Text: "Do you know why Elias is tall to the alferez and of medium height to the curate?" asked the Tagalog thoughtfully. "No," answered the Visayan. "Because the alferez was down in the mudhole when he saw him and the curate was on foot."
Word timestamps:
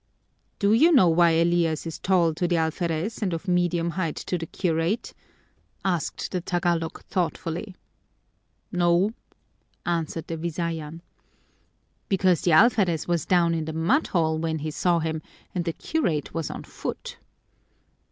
"Do 0.57 0.73
you 0.73 0.91
know 0.91 1.07
why 1.09 1.29
Elias 1.29 1.85
is 1.85 1.99
tall 1.99 2.33
to 2.33 2.47
the 2.47 2.57
alferez 2.57 3.21
and 3.21 3.33
of 3.35 3.47
medium 3.47 3.91
height 3.91 4.15
to 4.15 4.35
the 4.35 4.47
curate?" 4.47 5.13
asked 5.85 6.31
the 6.31 6.41
Tagalog 6.41 7.03
thoughtfully. 7.03 7.75
"No," 8.71 9.11
answered 9.85 10.25
the 10.25 10.37
Visayan. 10.37 11.03
"Because 12.09 12.41
the 12.41 12.51
alferez 12.51 13.07
was 13.07 13.27
down 13.27 13.53
in 13.53 13.65
the 13.65 13.73
mudhole 13.73 14.39
when 14.39 14.57
he 14.57 14.71
saw 14.71 14.97
him 14.97 15.21
and 15.53 15.65
the 15.65 15.73
curate 15.73 16.33
was 16.33 16.49
on 16.49 16.63
foot." 16.63 17.19